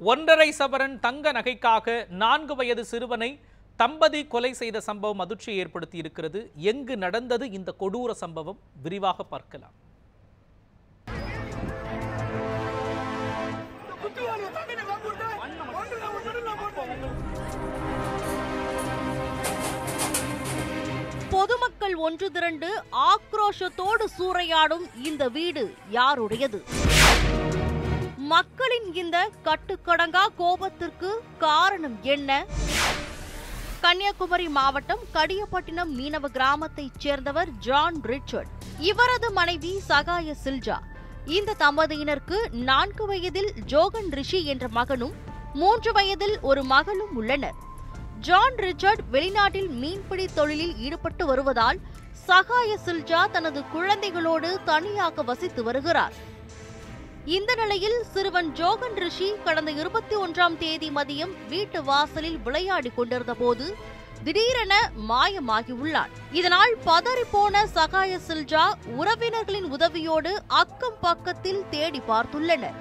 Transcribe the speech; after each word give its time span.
ஒன்றரை 0.00 0.52
சவரன் 0.58 1.00
தங்க 1.00 1.32
நகைக்காக 1.32 2.06
நான்கு 2.08 2.54
வயது 2.54 2.84
சிறுவனை 2.84 3.38
தம்பதி 3.76 4.26
கொலை 4.26 4.52
செய்த 4.52 4.80
சம்பவம் 4.80 5.18
அதிர்ச்சியை 5.18 5.58
ஏற்படுத்தி 5.58 5.98
இருக்கிறது 5.98 6.50
எங்கு 6.54 6.96
நடந்தது 6.96 7.50
இந்த 7.50 7.74
கொடூர 7.80 8.12
சம்பவம்? 8.12 8.58
விரிவாக 8.82 9.24
பார்க்கலாம். 9.24 9.74
பொதுமக்கள் 21.30 21.94
ஒன்று 21.94 22.30
திரண்டு 22.30 22.82
ஆக்ரோஷத்தோடு 22.92 24.04
சூறையாடும் 24.18 24.86
இந்த 25.04 25.28
வீடு 25.28 25.74
யாருடையது? 25.90 26.87
மக்களின் 28.30 28.94
இந்த 28.94 29.30
கட்டுக்கடங்கா 29.44 30.22
கோபத்திற்கு 30.38 31.10
காரணம் 31.38 31.98
என்ன? 32.02 32.46
கன்னியாகுமரி 33.80 34.48
மாவட்டம் 34.48 35.02
கடியப்பட்டினம் 35.12 35.98
மீனவ 35.98 36.28
கிராமத்தைச் 36.32 36.98
சேர்ந்தவர் 36.98 37.48
ஜான் 37.58 38.00
ரிச்சர்ட். 38.02 38.46
இவரது 38.78 39.32
மனைவி 39.32 39.78
சகாய 39.78 40.34
சில்ஜா. 40.44 40.78
இந்த 41.26 41.54
தம்பதியினருக்கு 41.58 42.52
நான்கு 42.52 43.06
வயதில் 43.06 43.52
ஜோகன் 43.66 44.10
ரிஷி 44.10 44.44
என்ற 44.44 44.68
மகனும் 44.68 45.14
மூன்று 45.54 45.92
வயதில் 45.92 46.40
ஒரு 46.40 46.64
மகளும் 46.64 47.16
உள்ளனர். 47.16 47.58
ஜான் 48.20 48.54
ரிச்சர்ட் 48.54 49.04
வெளிநாட்டில் 49.12 49.68
மீன்பிடி 49.68 50.28
தொழிலில் 50.34 50.76
ஈடுபட்டு 50.76 51.26
வருவதால் 51.26 51.80
சகாய 52.12 52.78
சில்ஜா 52.86 53.30
தனது 53.30 53.62
குழந்தைகளோடு 53.74 54.64
தனியாக 54.64 55.22
வசித்து 55.22 55.62
வருகிறார். 55.62 56.36
இந்த 57.26 57.54
நிலையில் 57.54 58.02
சிறுவன் 58.12 58.52
ஜோகன் 58.54 58.94
ரிஷி 58.94 59.32
கடந்த 59.44 59.70
இருபத்தி 59.70 60.16
ஒன்றாம் 60.16 60.56
தேதி 60.58 60.90
மதியம் 60.90 61.32
வீட்டு 61.48 61.82
வாசலில் 61.82 62.38
விளையாடிக் 62.38 62.96
கொண்டிருந்த 62.96 63.34
போது 63.34 63.76
திடீரென 64.24 64.92
மாயமாகியுள்ளான். 65.08 66.08
இதனால் 66.32 66.76
பதறிப்போன 66.84 67.64
சகாய 67.64 68.18
சில்ஜா 68.28 68.72
உறவினர்களின் 68.96 69.72
உதவியோடு 69.72 70.38
அக்கம் 70.46 70.98
பக்கத்தில் 71.00 71.64
தேடி 71.70 72.02
பார்த்துள்ளனர். 72.08 72.78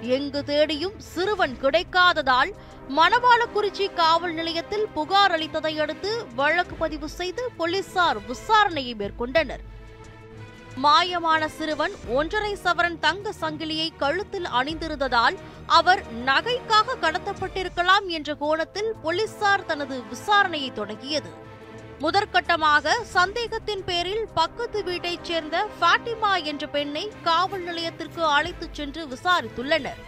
எங்கு 0.00 0.44
தேடியும் 0.44 0.98
சிறுவன் 0.98 1.56
கிடைக்காததால் 1.62 2.52
மணவாளக்குறிச்சி 2.96 3.94
காவல் 3.94 4.32
நிலையத்தில் 4.32 4.86
புகார் 4.94 5.32
அளித்ததை 5.36 5.78
அடுத்து 5.78 6.26
வழக்கு 6.34 6.74
பதிவு 6.74 7.08
செய்து 7.08 7.50
போலீசார் 7.56 8.18
விசாரணையை 8.18 8.94
மேற்கொண்டனர். 9.02 9.64
மாயமான 10.76 11.48
சிறுவன் 11.48 11.94
ஒன்றரை 12.08 12.56
சவரன் 12.64 12.98
தங்க 12.98 13.32
சங்கிலியை 13.40 13.88
கழுத்தில் 13.96 14.44
அணிந்திருந்ததால் 14.44 15.36
அவர் 15.66 16.02
நகைக்காக 16.24 16.96
கடத்தப்பட்டிருக்கலாம் 17.00 18.06
என்ற 18.06 18.34
கோணத்தில் 18.34 18.94
போலீசார் 19.02 19.66
தனது 19.66 20.02
விசாரணையை 20.12 20.72
தொடங்கியது. 20.72 21.30
முதற்கட்டமாக 22.00 22.94
சந்தேகத்தின் 23.02 23.84
பேரில் 23.84 24.26
பக்கத்து 24.34 24.84
வீட்டைச் 24.84 25.24
சேர்ந்த 25.24 25.66
ஃபாட்டிமா 25.80 26.44
என்ற 26.44 26.66
பெண்ணை 26.66 27.12
காவல் 27.22 27.62
நிலையத்திற்கு 27.62 28.24
அழைத்துச் 28.24 28.74
சென்று 28.74 29.06
விசாரித்துள்ளனர். 29.06 30.00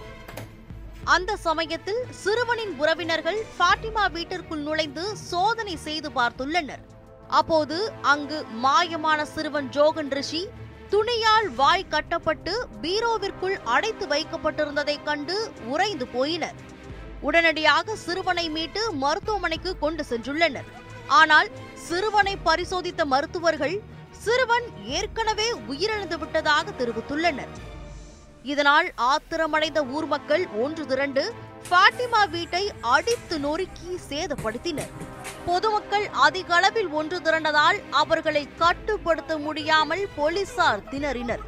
அந்த 1.05 1.37
சமயத்தில் 1.37 2.05
சிறுவனின் 2.11 2.79
உறவினர்கள் 2.79 3.45
ஃபாட்டிமா 3.59 4.13
வீட்டிற்குள் 4.13 4.61
நுழைந்து 4.61 5.17
சோதனை 5.17 5.77
செய்து 5.77 6.11
பார்த்துள்ளனர். 6.11 6.92
அப்போது 7.39 7.77
அங்கு 8.13 8.39
மாயமான 8.65 9.23
சிறுவன் 9.35 9.69
ஜோகன் 9.77 10.11
ரிஷி 10.19 10.43
துணியால் 10.93 11.49
வாய் 11.61 11.85
கட்டப்பட்டு 11.89 12.53
பீரோவிற்குள் 12.83 13.57
அடைத்து 13.75 14.07
வைக்கப்பட்டிருந்ததைக் 14.07 15.05
கண்டு 15.05 15.37
உறைந்து 15.73 16.07
போயினர். 16.15 16.59
உடனடியாக 17.21 17.97
சிறுவனை 17.97 18.45
மீட்டு 18.57 18.83
மருத்துவமனைக்கு 18.93 19.79
கொண்டு 19.79 20.05
சென்றுள்ளனர். 20.11 20.69
ஆனால் 21.21 21.49
சிறுவனை 21.89 22.35
பரிசோதித்த 22.49 23.05
மருத்துவர்கள் 23.05 23.77
சிறுவன் 24.25 24.67
ஏற்கனவே 24.99 25.49
உயிரிழந்து 25.71 26.19
விட்டதாக 26.19 26.71
தெரிவித்துள்ளனர். 26.71 27.53
இதனால் 28.43 28.93
ஆத்திரமடைந்த 29.13 29.81
ஊர் 29.97 30.07
மக்கள் 30.07 30.45
ஒன்று 30.65 30.87
திரண்டு 30.87 31.25
ஃபாட்டிமா 31.69 32.23
வீட்டை 32.31 32.65
அடித்து 32.81 33.39
நொறுக்கி 33.39 33.91
சேதப்படுத்தினர். 34.11 34.95
பொதுமக்கள் 35.47 36.07
அதிக 36.27 36.55
அளவில் 36.55 36.91
ஒன்று 36.99 37.19
திரண்டதால் 37.21 37.79
அவர்களை 38.03 38.49
கட்டுப்படுத்த 38.63 39.39
முடியாமல் 39.39 40.05
போலீசார் 40.17 40.85
திணறினர். 40.91 41.43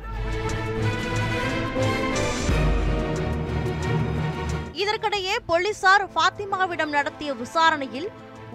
இதற்கிடையே 4.82 5.34
போலீசார் 5.46 6.04
ஃபாத்திமாவிடம் 6.12 6.94
நடத்திய 6.96 7.32
விசாரணையில் 7.34 8.08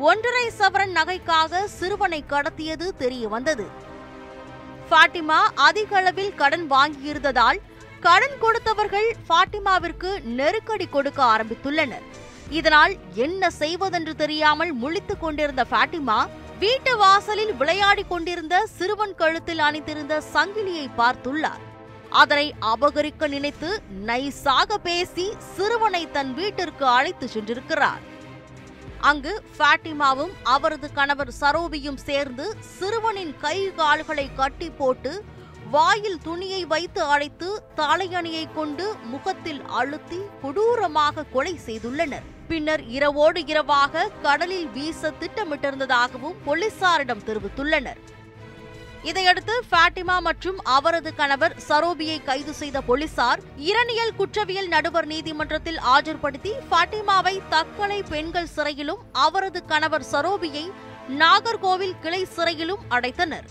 ஒன்றரை 0.09 0.45
சவரன் 0.59 0.93
நகைக்காக 0.97 1.61
சிறுவனை 1.77 2.19
கடத்தியது 2.33 2.87
தெரிய 2.97 3.27
வந்தது 3.27 3.65
பாட்டிமா 4.91 5.39
அதிக 5.67 5.97
அளவில் 5.97 6.35
கடன் 6.35 6.65
வாங்கியிருந்ததால் 6.71 7.59
கடன் 8.05 8.37
கொடுத்தவர்கள் 8.41 9.09
பாட்டிமாவிற்கு 9.29 10.11
நெருக்கடி 10.39 10.87
கொடுக்க 10.89 11.19
ஆரம்பித்துள்ளனர். 11.23 12.05
இதனால் 12.49 12.93
என்ன 13.13 13.49
செய்வதென்று 13.49 14.15
தெரியாமல் 14.15 14.73
முழித்துக் 14.73 15.19
கொண்டிருந்த 15.19 15.65
ஃபாட்டிமா 15.71 16.19
வீட்டு 16.59 16.97
வாசலில் 16.97 17.53
விளையாடிக் 17.55 18.09
கொண்டிருந்த 18.09 18.67
சிறுவன் 18.77 19.15
கழுத்தில் 19.15 19.59
அணிந்திருந்த 19.59 20.23
சங்கிலியை 20.33 20.85
பார்த்துள்ளார். 20.97 21.63
அதனை 22.09 22.53
அபகரிக்க 22.61 23.27
நினைத்து 23.27 23.81
நைசாக 24.05 24.77
பேசி 24.83 25.33
சிறுவனை 25.55 26.11
தன் 26.11 26.33
வீட்டிற்கு 26.33 26.85
அழைத்து 26.85 27.29
சென்றிருக்கிறார். 27.33 28.03
அங்கு 29.01 29.43
ஃபாட்டிமாவும் 29.57 30.33
அவரது 30.43 30.87
கணவர் 30.93 31.33
சரோபியும் 31.41 31.99
சேர்ந்து 32.07 32.55
சிறுவனின் 32.77 33.33
கை 33.41 33.57
கால்களை 33.75 34.29
கட்டி 34.35 34.69
போட்டு 34.69 35.23
வாயில் 35.73 36.19
துணியை 36.25 36.59
வைத்து 36.65 37.01
அழைத்து 37.13 37.47
தலையணியை 37.79 38.43
கொண்டு 38.57 38.85
முகத்தில் 39.13 39.59
அழுத்தி 39.79 40.19
கொடூரமாக 40.41 41.25
கொலை 41.33 41.53
செய்துள்ளனர். 41.65 42.27
பின்னர் 42.49 42.83
இரவோடு 42.97 43.41
இரவாக 43.51 44.05
கடலில் 44.21 44.69
வீச 44.75 45.11
திட்டமிட்டிருந்ததாகவும் 45.21 46.39
போலீசாரிடம் 46.45 47.25
தெரிவித்துள்ளனர். 47.27 47.99
இதையடுத்து 49.09 49.55
ஃபாட்டிமா 49.69 50.15
மற்றும் 50.29 50.57
அவரது 50.77 51.11
கணவர் 51.19 51.55
சரோபியை 51.67 52.17
கைது 52.23 52.53
செய்த 52.61 52.77
போலீசார் 52.81 53.43
இரணியல் 53.69 54.15
குற்றவியல் 54.17 54.71
நடுவர் 54.75 55.07
நீதிமன்றத்தில் 55.13 55.79
ஆஜர்படுத்தி 55.95 56.53
ஃபாட்டிமாவை 56.69 57.35
தக்கலை 57.55 58.01
பெண்கள் 58.09 58.53
சிறையிலும் 58.55 59.05
அவரது 59.27 59.61
கணவர் 59.65 60.09
சரோபியை 60.11 60.65
நாகர்கோவில் 61.21 61.97
கிளை 62.01 62.23
சிறையிலும் 62.35 62.85
அடைத்தனர். 62.89 63.47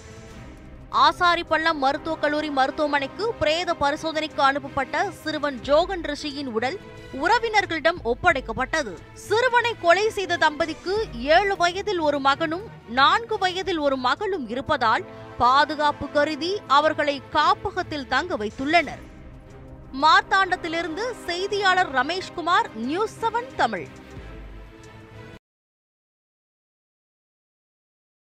ஆசாரிப்பள்ளம் 0.92 1.78
மருத்துவக் 1.80 2.20
கல்லூரி 2.20 2.50
மருத்துவமனைக்கு 2.50 3.32
பிரேத 3.38 3.74
பரிசோதனைக்கு 3.74 4.42
அனுப்பப்பட்ட 4.42 5.10
சிறுவன் 5.10 5.60
ஜோகன் 5.62 6.02
ரிஷியின் 6.02 6.46
உடல் 6.46 6.78
உறவினர்களிடம் 7.22 7.98
ஒப்படைக்கப்பட்டது. 8.04 8.94
சிறுவனை 9.12 9.74
கொலை 9.80 10.10
செய்த 10.10 10.36
தம்பதிக்கு 10.36 11.04
ஏழு 11.12 11.56
வயதில் 11.56 11.98
ஒரு 11.98 12.20
மகனும் 12.20 12.62
நான்கு 12.88 13.38
வயதில் 13.38 13.78
ஒரு 13.78 13.96
மகளும் 13.96 14.48
இருப்பதால் 14.48 15.04
பாதுகாப்பு 15.38 16.10
கருதி 16.10 16.60
அவர்களை 16.66 17.22
காப்பகத்தில் 17.30 18.06
தங்க 18.06 18.36
வைத்துள்ளனர். 18.36 19.02
மார்த்தாண்டத்திலிருந்து 20.02 21.10
செய்தியாளர் 21.26 21.92
ரமேஷ்குமார் 21.94 22.74
நியூஸ் 22.74 23.16
செவன் 23.20 23.54
தமிழ். 23.56 23.88